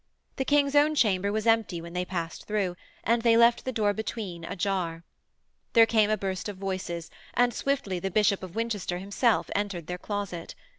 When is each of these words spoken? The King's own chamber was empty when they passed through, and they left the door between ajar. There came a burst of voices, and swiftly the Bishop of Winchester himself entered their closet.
The 0.37 0.45
King's 0.45 0.73
own 0.73 0.95
chamber 0.95 1.31
was 1.31 1.45
empty 1.45 1.79
when 1.79 1.93
they 1.93 2.05
passed 2.05 2.47
through, 2.47 2.75
and 3.03 3.21
they 3.21 3.37
left 3.37 3.65
the 3.65 3.71
door 3.71 3.93
between 3.93 4.43
ajar. 4.45 5.03
There 5.73 5.85
came 5.85 6.09
a 6.09 6.17
burst 6.17 6.49
of 6.49 6.57
voices, 6.57 7.11
and 7.35 7.53
swiftly 7.53 7.99
the 7.99 8.09
Bishop 8.09 8.41
of 8.41 8.55
Winchester 8.55 8.97
himself 8.97 9.51
entered 9.55 9.85
their 9.85 9.99
closet. 9.99 10.55